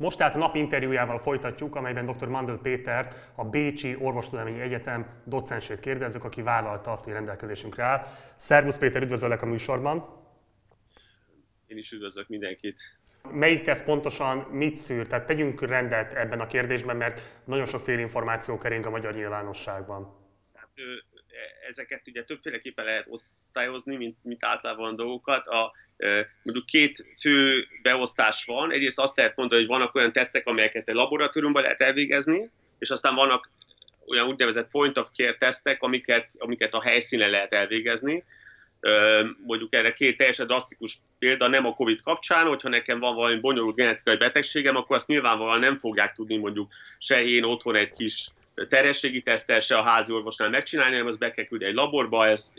[0.00, 2.28] Most tehát a nap interjújával folytatjuk, amelyben dr.
[2.28, 8.06] Mandel Pétert, a Bécsi Orvostudományi Egyetem docensét kérdezzük, aki vállalta azt, hogy rendelkezésünkre áll.
[8.36, 10.04] Szervusz Péter, üdvözöllek a műsorban!
[11.66, 12.98] Én is üdvözlök mindenkit!
[13.30, 15.06] Melyik teszt pontosan mit szűr?
[15.06, 20.16] Tehát tegyünk rendet ebben a kérdésben, mert nagyon sok fél információ kering a magyar nyilvánosságban.
[20.54, 20.68] Hát,
[21.68, 25.46] ezeket ugye többféleképpen lehet osztályozni, mint, mint általában dolgokat.
[25.46, 25.72] A,
[26.42, 28.72] mondjuk két fő beosztás van.
[28.72, 33.14] Egyrészt azt lehet mondani, hogy vannak olyan tesztek, amelyeket egy laboratóriumban lehet elvégezni, és aztán
[33.14, 33.50] vannak
[34.06, 38.24] olyan úgynevezett point of care tesztek, amiket, amiket a helyszínen lehet elvégezni.
[39.46, 43.76] Mondjuk erre két teljesen drasztikus példa, nem a COVID kapcsán, hogyha nekem van valami bonyolult
[43.76, 48.28] genetikai betegségem, akkor azt nyilvánvalóan nem fogják tudni mondjuk se én otthon egy kis
[48.68, 52.52] terhességi tesztel se a házi orvosnál megcsinálni, hanem az be kell küldeni egy laborba, ez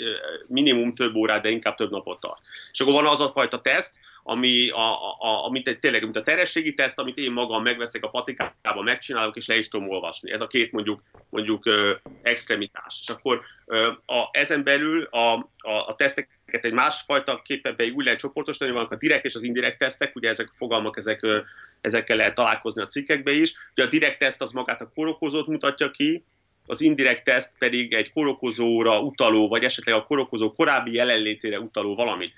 [0.47, 2.41] minimum több órát, de inkább több napot tart.
[2.71, 6.23] És akkor van az a fajta teszt, ami a, a, amit egy, tényleg, mint a
[6.23, 10.31] terhességi teszt, amit én magam megveszek a patikába, megcsinálok, és le is tudom olvasni.
[10.31, 12.99] Ez a két mondjuk, mondjuk ö, extremitás.
[13.01, 18.19] És akkor ö, a, ezen belül a, a, a teszteket egy másfajta képen úgy lehet
[18.19, 21.39] csoportosítani, vannak a direkt és az indirekt tesztek, ugye ezek a fogalmak, ezek, ö,
[21.81, 23.53] ezekkel lehet találkozni a cikkekbe is.
[23.71, 26.23] Ugye a direkt teszt az magát a korokozót mutatja ki,
[26.65, 32.33] az indirekt teszt pedig egy korokozóra utaló, vagy esetleg a korokozó korábbi jelenlétére utaló valamit.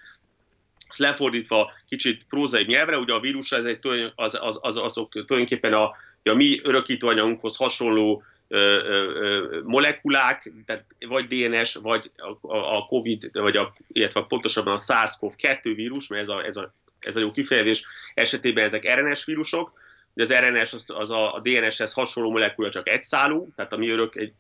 [0.94, 3.80] Ezt lefordítva kicsit prózai nyelvre, ugye a vírus ez egy,
[4.16, 5.84] az, az, az, azok tulajdonképpen a,
[6.24, 13.58] a mi örökítőanyagunkhoz hasonló ö, ö, molekulák, tehát vagy DNS, vagy a, a COVID, vagy
[13.58, 17.86] a, illetve pontosabban a SARS-CoV-2 vírus, mert ez a, ez a, ez a jó kifejezés,
[18.14, 19.74] esetében ezek RNS vírusok,
[20.14, 23.78] de az RNS az, az a, a DNS-hez hasonló molekula csak egy szálú, tehát a
[23.78, 24.34] mi örök, egy,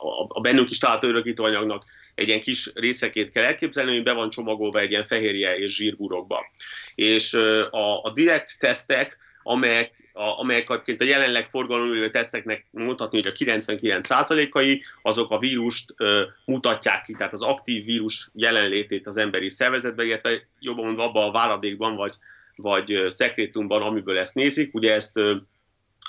[0.00, 1.84] a, a, bennünk is található örökítőanyagnak
[2.14, 6.46] egy ilyen kis részekét kell elképzelni, hogy be van csomagolva egy ilyen fehérje és zsírburokba.
[6.94, 7.34] És
[7.70, 14.82] a, a direkt tesztek, amelyek a, amelyek a jelenleg forgalomú teszteknek mondhatni, hogy a 99%-ai,
[15.02, 20.46] azok a vírust ö, mutatják ki, tehát az aktív vírus jelenlétét az emberi szervezetben, illetve
[20.60, 22.14] jobban mondva abban a váladékban, vagy
[22.56, 24.74] vagy szekrétumban, amiből ezt nézik.
[24.74, 25.20] Ugye ezt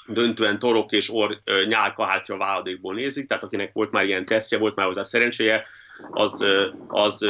[0.08, 1.34] döntően torok és orr
[1.68, 5.66] nyálkahártya váladékból nézik, tehát akinek volt már ilyen tesztje, volt már hozzá szerencséje,
[6.12, 6.46] az,
[6.88, 7.28] az,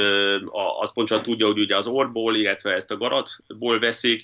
[0.79, 4.23] az pontosan tudja, hogy ugye az orból, illetve ezt a garatból veszik,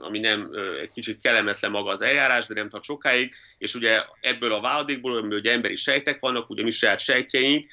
[0.00, 4.52] ami nem egy kicsit kellemetlen maga az eljárás, de nem tart sokáig, és ugye ebből
[4.52, 7.66] a váladékból, amiből ugye emberi sejtek vannak, ugye mi saját sejtjeink,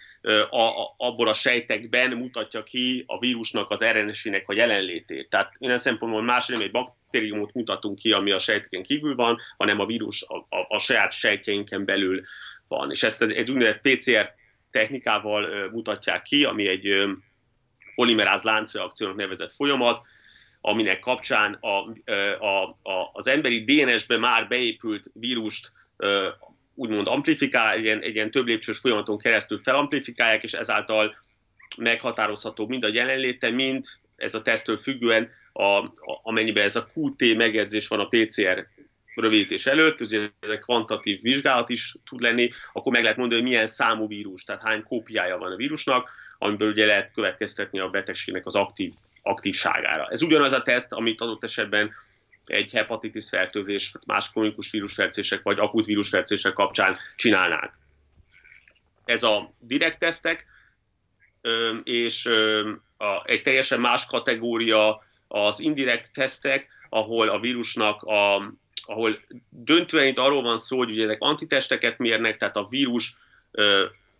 [0.49, 5.29] a, a, abból a sejtekben mutatja ki a vírusnak az RNS-ének a jelenlétét.
[5.29, 9.79] Tehát ilyen szempontból más nem egy baktériumot mutatunk ki, ami a sejteken kívül van, hanem
[9.79, 12.21] a vírus a, a, a saját sejtjeinken belül
[12.67, 12.91] van.
[12.91, 14.33] És ezt egy úgynevezett PCR
[14.73, 16.87] technikával mutatják ki, ami egy
[17.95, 20.05] polimeráz láncreakciónak nevezett folyamat,
[20.61, 21.91] aminek kapcsán a,
[22.45, 25.71] a, a, az emberi DNS-be már beépült vírust
[26.75, 31.15] úgymond amplifikál, egy ilyen, egy ilyen több lépcsős folyamaton keresztül felamplifikálják, és ezáltal
[31.77, 33.85] meghatározható mind a jelenléte, mind
[34.15, 38.67] ez a tesztől függően, a, a, amennyiben ez a QT megjegyzés van a PCR
[39.15, 43.49] rövidítés előtt, ugye ez egy kvantatív vizsgálat is tud lenni, akkor meg lehet mondani, hogy
[43.49, 48.45] milyen számú vírus, tehát hány kópiája van a vírusnak, amiből ugye lehet következtetni a betegségnek
[48.45, 48.91] az aktív,
[49.21, 50.07] aktívságára.
[50.09, 51.91] Ez ugyanaz a teszt, amit adott esetben
[52.45, 57.71] egy hepatitis fertőzés, más kronikus vírusfertőzések vagy akut vírusfertőzések kapcsán csinálnánk.
[59.05, 60.45] Ez a direkt tesztek,
[61.83, 62.29] és
[63.23, 68.53] egy teljesen más kategória az indirekt tesztek, ahol a vírusnak a,
[68.85, 73.17] ahol döntően itt arról van szó, hogy ugye ezek antitesteket mérnek, tehát a vírus,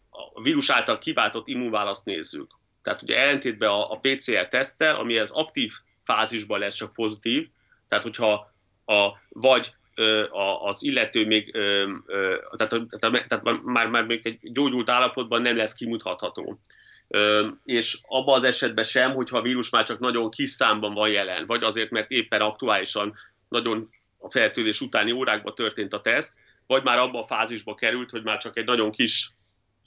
[0.10, 2.52] a vírus által kiváltott immunválaszt nézzük.
[2.82, 7.48] Tehát ugye ellentétben a, a PCR teszttel, ami az aktív fázisban lesz csak pozitív,
[7.88, 8.52] tehát hogyha
[8.86, 9.74] a, vagy
[10.66, 11.52] az illető még,
[12.58, 16.60] tehát, tehát, tehát már, már még egy gyógyult állapotban nem lesz kimutatható.
[17.66, 21.44] És abban az esetben sem, hogyha a vírus már csak nagyon kis számban van jelen,
[21.46, 23.14] vagy azért, mert éppen aktuálisan
[23.50, 23.90] nagyon
[24.24, 26.38] a fertőzés utáni órákban történt a teszt,
[26.68, 29.32] vagy már abban a fázisba került, hogy már csak egy nagyon kis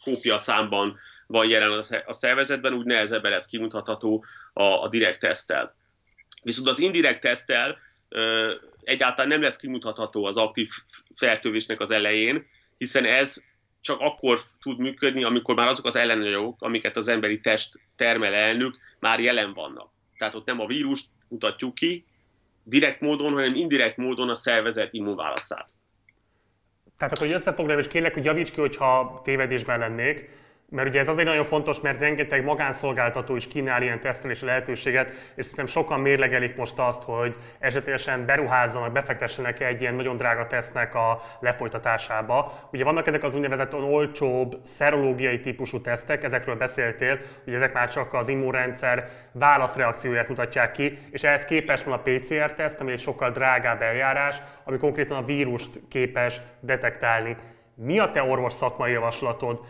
[0.03, 5.77] kópia számban van jelen a szervezetben, úgy nehezebben lesz kimutatható a, a direkt tesztel.
[6.43, 7.79] Viszont az indirekt tesztel
[8.09, 10.69] ö, egyáltalán nem lesz kimutatható az aktív
[11.15, 12.47] fertőzésnek az elején,
[12.77, 13.45] hiszen ez
[13.81, 18.75] csak akkor tud működni, amikor már azok az ellenanyagok, amiket az emberi test termel elnök,
[18.99, 19.91] már jelen vannak.
[20.17, 22.05] Tehát ott nem a vírust mutatjuk ki,
[22.69, 25.69] direkt módon, hanem indirekt módon a szervezet immunválaszát.
[26.97, 30.29] Tehát akkor, hogy összefoglalom, és kérlek, hogy javíts ki, hogyha tévedésben lennék.
[30.69, 35.45] Mert ugye ez azért nagyon fontos, mert rengeteg magánszolgáltató is kínál ilyen tesztelési lehetőséget, és
[35.45, 41.21] szerintem sokan mérlegelik most azt, hogy esetlegesen beruházzanak, befektessenek egy ilyen nagyon drága tesztnek a
[41.41, 42.53] lefolytatásába.
[42.73, 48.15] Ugye vannak ezek az úgynevezett olcsóbb, szerológiai típusú tesztek, ezekről beszéltél, hogy ezek már csak
[48.15, 53.83] az immunrendszer válaszreakcióját mutatják ki, és ehhez képes van a PCR-teszt, ami egy sokkal drágább
[53.83, 57.37] eljárás, ami konkrétan a vírust képes detektálni.
[57.75, 59.61] Mi a te orvos szakmai javaslatod?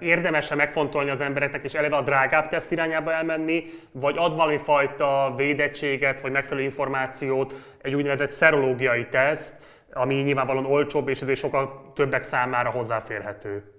[0.00, 5.34] Érdemes-e megfontolni az embereknek, és eleve a drágább teszt irányába elmenni, vagy ad valami fajta
[5.36, 9.54] védettséget, vagy megfelelő információt egy úgynevezett szerológiai teszt,
[9.92, 13.72] ami nyilvánvalóan olcsóbb, és ezért sokkal többek számára hozzáférhető?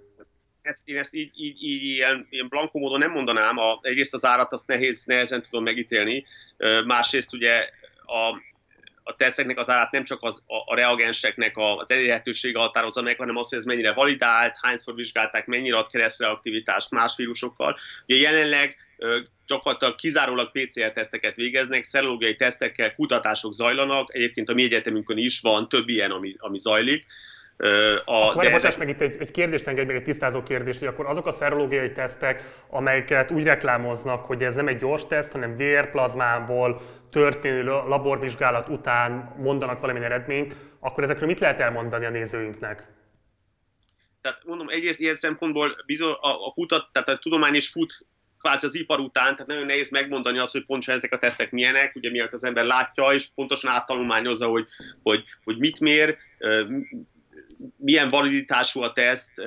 [0.62, 3.58] Ezt, én ezt így, így, így ilyen, ilyen blankó módon nem mondanám.
[3.58, 6.26] A, egyrészt az árat azt nehéz, nehezen tudom megítélni,
[6.86, 7.70] másrészt ugye
[8.06, 8.38] a,
[9.10, 13.36] a teszteknek az árát nem csak az, a, a reagenseknek az elérhetősége határozza meg, hanem
[13.36, 17.78] az, hogy ez mennyire validált, hányszor vizsgálták, mennyire ad keresztreaktivitást más vírusokkal.
[18.08, 18.78] Ugye jelenleg
[19.48, 25.88] gyakorlatilag kizárólag PCR-teszteket végeznek, szerológiai tesztekkel kutatások zajlanak, egyébként a mi egyetemünkön is van több
[25.88, 27.06] ilyen, ami, ami zajlik.
[28.06, 28.78] A, akkor de ezek...
[28.78, 31.92] meg itt egy, egy kérdést engedj meg, egy tisztázó kérdést, hogy akkor azok a szerológiai
[31.92, 39.36] tesztek, amelyeket úgy reklámoznak, hogy ez nem egy gyors teszt, hanem vérplazmából történő laborvizsgálat után
[39.38, 42.88] mondanak valami eredményt, akkor ezekről mit lehet elmondani a nézőinknek?
[44.22, 48.06] Tehát mondom, egyrészt ilyen szempontból bizony, a, a kutat, tehát a tudomány is fut
[48.40, 51.96] kvázi az ipar után, tehát nagyon nehéz megmondani azt, hogy pontosan ezek a tesztek milyenek,
[51.96, 54.66] ugye miatt az ember látja, és pontosan áttanulmányozza, hogy,
[55.04, 56.18] hogy, hogy mit mér,
[57.78, 59.42] milyen validitású a teszt,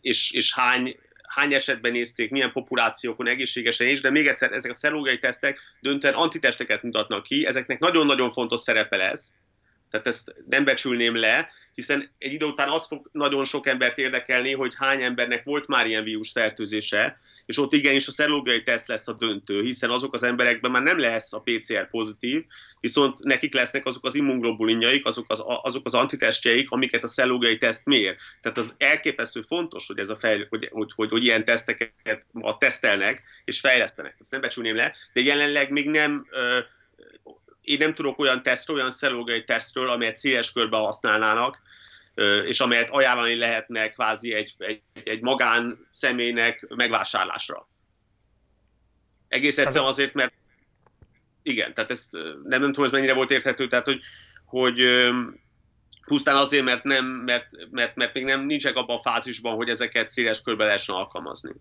[0.00, 0.96] és, és hány,
[1.28, 6.14] hány esetben nézték, milyen populációkon egészségesen is, de még egyszer, ezek a szerológiai tesztek döntően
[6.14, 9.34] antitesteket mutatnak ki, ezeknek nagyon-nagyon fontos szerepe lesz,
[9.92, 14.52] tehát ezt nem becsülném le, hiszen egy idő után az fog nagyon sok embert érdekelni,
[14.52, 17.16] hogy hány embernek volt már ilyen vírus fertőzése,
[17.46, 20.98] és ott igenis a szerológiai teszt lesz a döntő, hiszen azok az emberekben már nem
[20.98, 22.44] lesz a PCR pozitív,
[22.80, 27.84] viszont nekik lesznek azok az immunglobulinjaik, azok az, azok az antitestjeik, amiket a szerológiai teszt
[27.84, 28.16] mér.
[28.40, 32.56] Tehát az elképesztő fontos, hogy ez a fejl, hogy, hogy, hogy, hogy ilyen teszteket a
[32.56, 34.16] tesztelnek és fejlesztenek.
[34.18, 36.26] Ezt nem becsülném le, de jelenleg még nem
[37.72, 41.60] én nem tudok olyan tesztről, olyan szerológiai tesztről, amelyet széles körben használnának,
[42.44, 47.68] és amelyet ajánlani lehetne kvázi egy, egy, egy magán személynek megvásárlásra.
[49.28, 50.32] Egész egyszerűen azért, mert
[51.42, 52.12] igen, tehát ezt
[52.44, 54.00] nem, nem tudom, ez mennyire volt érthető, tehát hogy,
[54.44, 54.82] hogy
[56.06, 60.08] pusztán azért, mert, nem, mert, mert, mert még nem nincsenek abban a fázisban, hogy ezeket
[60.08, 61.52] széles körben lehessen alkalmazni.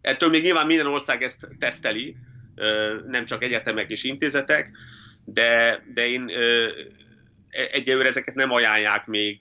[0.00, 2.16] Ettől még nyilván minden ország ezt teszteli,
[3.06, 4.70] nem csak egyetemek és intézetek,
[5.24, 9.40] de, de én e, egyelőre ezeket nem ajánlják még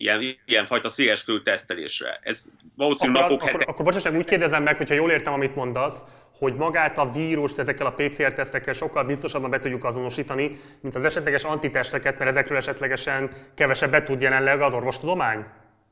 [0.00, 2.20] ilyen, ilyen fajta széles körű tesztelésre.
[2.22, 6.04] Ez valószínűleg akkor, napok akkor, akkor bocsánat, úgy kérdezem meg, hogyha jól értem, amit mondasz,
[6.38, 11.44] hogy magát a vírust ezekkel a PCR-tesztekkel sokkal biztosabban be tudjuk azonosítani, mint az esetleges
[11.44, 15.44] antitesteket, mert ezekről esetlegesen kevesebbet tud jelenleg az orvostudomány?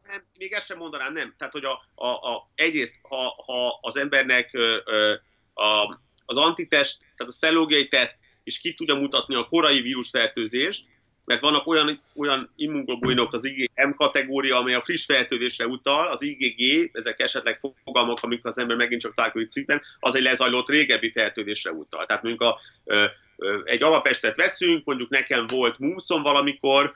[0.07, 1.35] Nem, még ezt sem mondanám, nem.
[1.39, 5.15] Tehát, hogy a, a, a, egyrészt, ha, ha az embernek ö, ö,
[5.55, 8.19] a, az antitest, tehát a szellógiai teszt
[8.49, 10.85] és ki tudja mutatni a korai vírusfertőzést,
[11.25, 16.91] mert vannak olyan, olyan immunoglobulinok, az IgM kategória, amely a friss fertőzésre utal, az IgG,
[16.93, 21.71] ezek esetleg fogalmak, amik az ember megint csak találkozik cikkben, az egy lezajlott régebbi fertőzésre
[21.71, 22.07] utal.
[22.07, 23.05] Tehát mondjuk a, ö,
[23.37, 26.95] ö, egy alapestet veszünk, mondjuk nekem volt mumszom valamikor,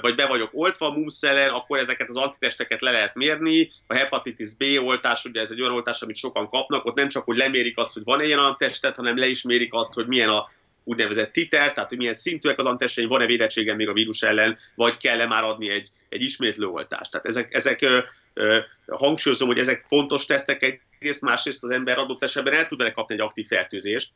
[0.00, 3.70] vagy be vagyok oltva mumszelen, akkor ezeket az antitesteket le lehet mérni.
[3.86, 7.24] A hepatitis B oltás, ugye ez egy olyan oltás, amit sokan kapnak, ott nem csak,
[7.24, 10.48] hogy lemérik azt, hogy van ilyen antitestet, hanem le is mérik azt, hogy milyen a
[10.86, 14.96] úgynevezett titer, tehát hogy milyen szintűek az antitestein, van-e védettségem még a vírus ellen, vagy
[14.96, 17.10] kell-e már adni egy, egy ismétlő oltást.
[17.10, 17.98] Tehát ezek, ezek ö,
[18.34, 23.14] ö, hangsúlyozom, hogy ezek fontos tesztek egyrészt, másrészt az ember adott esetben el tud kapni
[23.14, 24.12] egy aktív fertőzést,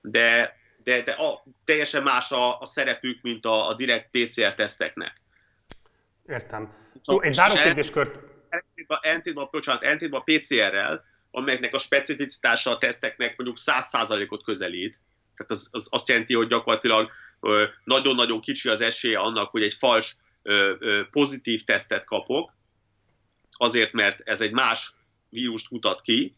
[0.00, 5.20] de, de, de a, teljesen más a, a szerepük, mint a, a direkt PCR-teszteknek.
[6.28, 6.74] Értem.
[7.04, 8.20] Jó, egy záró kérdéskört...
[9.00, 15.00] Ellentétben, bocsánat, ellentétben a PCR-rel, amelyeknek a specificitása a teszteknek mondjuk 100%-ot közelít,
[15.36, 17.10] tehát az, az azt jelenti, hogy gyakorlatilag
[17.84, 20.16] nagyon-nagyon kicsi az esélye annak, hogy egy fals
[21.10, 22.52] pozitív tesztet kapok,
[23.50, 24.92] azért, mert ez egy más
[25.28, 26.36] vírust mutat ki.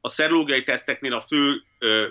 [0.00, 1.62] A szerológiai teszteknél a fő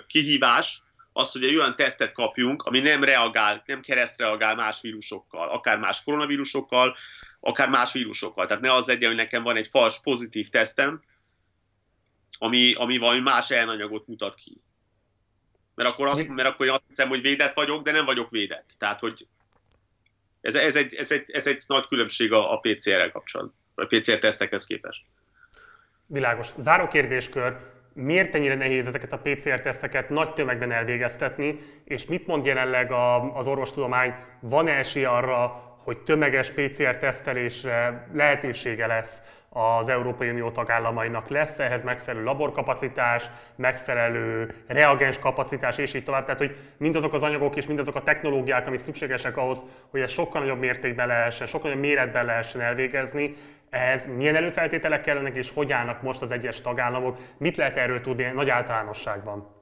[0.06, 0.82] kihívás
[1.12, 6.02] az, hogy egy olyan tesztet kapjunk, ami nem reagál, nem keresztreagál más vírusokkal, akár más
[6.02, 6.96] koronavírusokkal,
[7.40, 8.46] akár más vírusokkal.
[8.46, 11.02] Tehát ne az legyen, hogy nekem van egy fals pozitív tesztem,
[12.38, 14.62] ami, ami valami más ellenanyagot mutat ki.
[15.74, 18.70] Mert akkor, azt, mert akkor én azt hiszem, hogy védett vagyok, de nem vagyok védett.
[18.78, 19.26] Tehát, hogy
[20.40, 24.66] ez, ez, egy, ez, egy, ez egy nagy különbség a, a PCR-rel kapcsolatban, a PCR-tesztekhez
[24.66, 25.04] képest.
[26.06, 26.48] Világos.
[26.56, 27.56] Záró kérdéskör,
[27.94, 32.92] miért ennyire nehéz ezeket a PCR-teszteket nagy tömegben elvégeztetni, és mit mond jelenleg
[33.34, 41.58] az orvostudomány, van-e esély arra, hogy tömeges PCR-tesztelésre lehetősége lesz az Európai Unió tagállamainak lesz
[41.58, 46.24] ehhez megfelelő laborkapacitás, megfelelő reagens kapacitás, és így tovább.
[46.24, 50.40] Tehát, hogy mindazok az anyagok és mindazok a technológiák, amik szükségesek ahhoz, hogy ezt sokkal
[50.40, 53.34] nagyobb mértékben lehessen, sokkal nagyobb méretben lehessen elvégezni,
[53.70, 57.18] ehhez milyen előfeltételek kellenek, és hogy állnak most az egyes tagállamok?
[57.38, 59.60] Mit lehet erről tudni nagy általánosságban?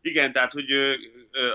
[0.00, 0.66] Igen, tehát hogy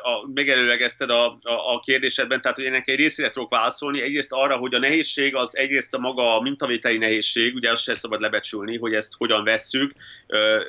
[0.03, 4.01] a, megelőlegezted a, a, a kérdésedben, tehát hogy ennek egy részére tudok válaszolni.
[4.01, 7.93] Egyrészt arra, hogy a nehézség az egyrészt a maga a mintavételi nehézség, ugye azt sem
[7.93, 9.91] szabad lebecsülni, hogy ezt hogyan vesszük.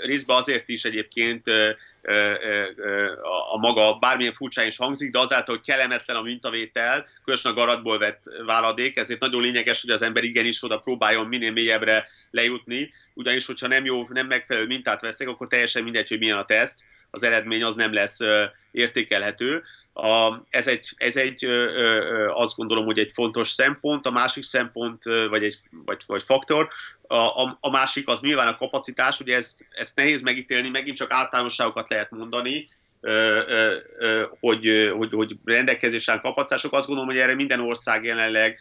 [0.03, 1.51] Részben azért is egyébként
[3.53, 7.99] a maga bármilyen furcsán is hangzik, de azáltal, hogy kellemetlen a mintavétel, különösen a garatból
[7.99, 13.47] vett váladék, ezért nagyon lényeges, hogy az ember igenis oda próbáljon minél mélyebbre lejutni, ugyanis,
[13.47, 17.23] hogyha nem jó, nem megfelelő mintát veszek, akkor teljesen mindegy, hogy milyen a teszt, az
[17.23, 18.19] eredmény az nem lesz
[18.71, 19.63] értékelhető.
[19.93, 21.45] A, ez egy, ez egy
[22.35, 26.69] azt gondolom, hogy egy fontos szempont, a másik szempont, vagy egy vagy, vagy faktor,
[27.09, 31.13] a, a, a másik az nyilván a kapacitás, ugye ez, ezt nehéz megítélni, megint csak
[31.13, 32.67] általánosságokat lehet mondani,
[34.41, 36.73] hogy, hogy, hogy rendelkezésre kapacitások.
[36.73, 38.59] Azt gondolom, hogy erre minden ország jelenleg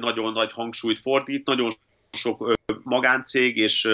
[0.00, 1.72] nagyon nagy hangsúlyt fordít, nagyon
[2.12, 2.52] sok
[2.82, 3.88] magáncég és,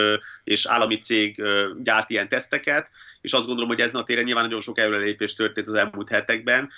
[0.44, 1.42] és állami cég
[1.82, 5.68] gyárt ilyen teszteket, és azt gondolom, hogy ezen a téren nyilván nagyon sok előrelépés történt
[5.68, 6.70] az elmúlt hetekben,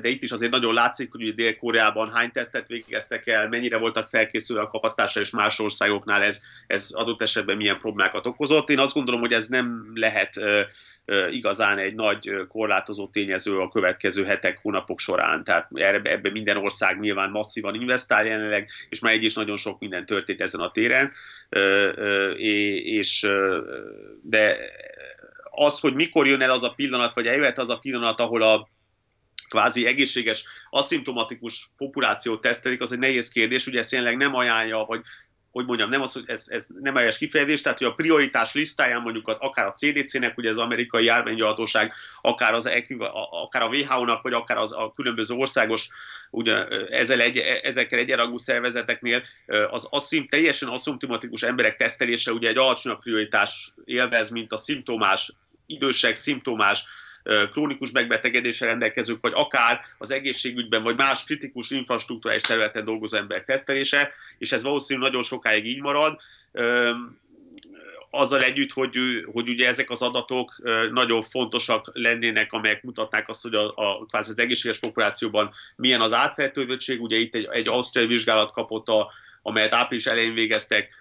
[0.00, 4.62] de itt is azért nagyon látszik, hogy Dél-Koreában hány tesztet végeztek el, mennyire voltak felkészülve
[4.62, 8.68] a kapacitásra, és más országoknál ez, ez adott esetben milyen problémákat okozott.
[8.68, 10.34] Én azt gondolom, hogy ez nem lehet
[11.30, 15.44] igazán egy nagy korlátozó tényező a következő hetek, hónapok során.
[15.44, 20.06] Tehát ebbe minden ország nyilván masszívan investál jelenleg, és már egy is nagyon sok minden
[20.06, 21.12] történt ezen a téren.
[22.82, 23.26] És,
[24.28, 24.56] de
[25.50, 28.68] az, hogy mikor jön el az a pillanat, vagy eljöhet az a pillanat, ahol a
[29.48, 35.00] kvázi egészséges, aszimtomatikus populációt tesztelik, az egy nehéz kérdés, ugye ezt jelenleg nem ajánlja, vagy
[35.54, 39.00] hogy mondjam, nem az, hogy ez, ez nem helyes kifejezés, tehát hogy a prioritás listáján
[39.00, 42.70] mondjuk akár a CDC-nek, ugye az amerikai járványgyartóság, akár, az,
[43.30, 45.88] akár a WHO-nak, vagy akár az, a különböző országos
[46.30, 49.22] ugye, ezzel egy, ezekkel egyenrangú szervezeteknél
[49.70, 55.32] az asszim, teljesen asszimptomatikus emberek tesztelése ugye egy alacsonyabb prioritás élvez, mint a szimptomás,
[55.66, 56.84] idősek, szimptomás,
[57.50, 64.12] krónikus megbetegedéssel rendelkezők, vagy akár az egészségügyben, vagy más kritikus infrastruktúrális területen dolgozó emberek tesztelése,
[64.38, 66.20] és ez valószínűleg nagyon sokáig így marad
[68.14, 68.96] azzal együtt, hogy,
[69.32, 70.54] hogy ugye ezek az adatok
[70.90, 76.12] nagyon fontosak lennének, amelyek mutatnák azt, hogy a, a kvázi az egészséges populációban milyen az
[76.12, 77.02] átfertőzöttség.
[77.02, 79.12] Ugye itt egy, egy ausztriai vizsgálat kapott, a,
[79.42, 80.94] amelyet április elején végeztek,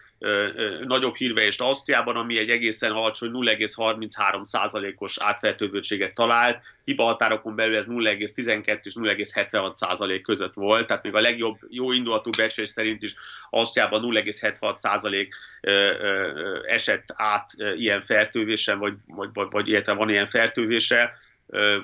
[0.85, 8.79] nagyobb hírverést Ausztriában, ami egy egészen alacsony 0,33%-os átfertőzöttséget talált, hiba határokon belül ez 0,12
[8.83, 13.15] és 0,76% között volt, tehát még a legjobb, jó indulatú becslés szerint is
[13.49, 15.27] Ausztriában 0,76%
[16.65, 21.21] esett át ilyen fertőzésen, vagy, vagy, vagy, vagy illetve van ilyen fertőzése,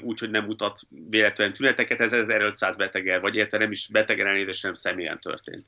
[0.01, 4.73] úgyhogy nem mutat véletlen tüneteket, ez 1500 betegen, vagy illetve nem is betegen elnézést, nem
[4.73, 5.65] személyen történt.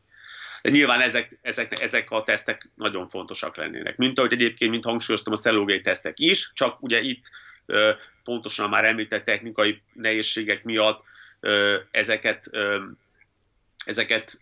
[0.61, 3.97] De nyilván ezek, ezek, ezek a tesztek nagyon fontosak lennének.
[3.97, 7.29] Mint ahogy egyébként, mint hangsúlyoztam, a szellógiai tesztek is, csak ugye itt
[8.23, 11.03] pontosan már említett technikai nehézségek miatt
[11.91, 12.49] ezeket,
[13.85, 14.39] ezeket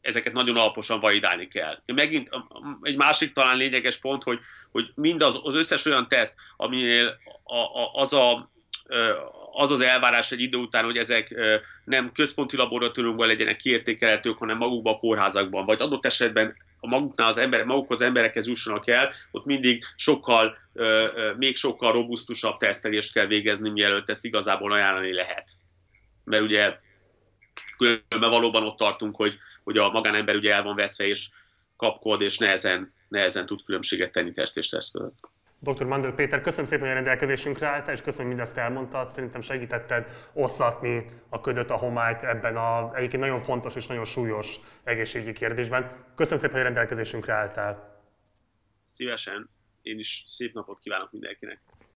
[0.00, 1.82] ezeket nagyon alaposan validálni kell.
[1.86, 2.28] Megint
[2.82, 4.38] egy másik talán lényeges pont, hogy,
[4.70, 8.50] hogy mindaz az összes olyan teszt, aminél a, a, az a
[9.52, 11.34] az az elvárás egy idő után, hogy ezek
[11.84, 17.38] nem központi laboratóriumban legyenek kiértékelhetők, hanem magukban a kórházakban, vagy adott esetben a maguknál az
[17.38, 20.56] ember, magukhoz emberekhez jussanak el, ott mindig sokkal,
[21.36, 25.50] még sokkal robusztusabb tesztelést kell végezni, mielőtt ezt igazából ajánlani lehet.
[26.24, 26.76] Mert ugye
[27.76, 31.28] különben valóban ott tartunk, hogy, hogy a magánember ugye el van veszve, és
[31.76, 35.29] kapkod, és nehezen, nehezen tud különbséget tenni test és teszt között.
[35.62, 35.84] Dr.
[35.84, 39.08] Mandel Péter, köszönöm szépen, hogy a rendelkezésünkre álltál, és köszönöm, hogy mindezt elmondtad.
[39.08, 44.60] Szerintem segítetted oszlatni a ködöt, a homályt ebben a egyébként nagyon fontos és nagyon súlyos
[44.84, 46.04] egészségügyi kérdésben.
[46.14, 48.02] Köszönöm szépen, hogy a rendelkezésünkre álltál.
[48.86, 49.50] Szívesen.
[49.82, 51.60] Én is szép napot kívánok mindenkinek.